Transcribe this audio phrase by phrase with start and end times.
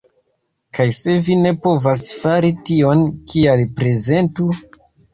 [0.77, 4.53] Kaj se vi ne povas fari tion kial prezentu?